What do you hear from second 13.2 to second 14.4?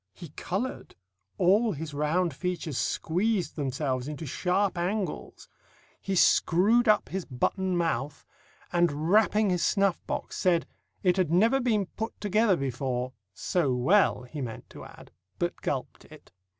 so well